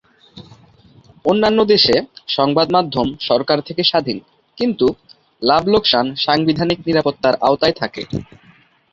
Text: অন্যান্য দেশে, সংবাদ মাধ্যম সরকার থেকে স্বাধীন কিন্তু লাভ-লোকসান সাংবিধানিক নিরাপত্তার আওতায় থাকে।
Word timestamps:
অন্যান্য 1.25 1.59
দেশে, 1.65 1.95
সংবাদ 2.27 2.67
মাধ্যম 2.71 3.07
সরকার 3.21 3.57
থেকে 3.67 3.81
স্বাধীন 3.83 4.17
কিন্তু 4.57 4.85
লাভ-লোকসান 5.41 6.05
সাংবিধানিক 6.17 6.79
নিরাপত্তার 6.87 7.33
আওতায় 7.41 7.75
থাকে। 7.81 8.01